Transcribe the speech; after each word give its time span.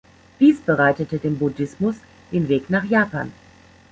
Dies 0.39 0.59
bereitete 0.59 1.19
dem 1.19 1.37
Buddhismus 1.37 1.97
den 2.31 2.49
Weg 2.49 2.71
nach 2.71 2.85
Japan. 2.85 3.31